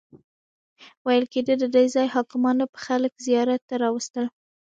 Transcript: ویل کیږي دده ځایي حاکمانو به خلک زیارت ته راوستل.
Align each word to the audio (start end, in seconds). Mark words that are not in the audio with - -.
ویل 1.05 1.25
کیږي 1.33 1.55
دده 1.61 1.81
ځایي 1.93 2.09
حاکمانو 2.15 2.65
به 2.71 2.77
خلک 2.85 3.13
زیارت 3.25 3.61
ته 3.69 3.75
راوستل. 3.83 4.25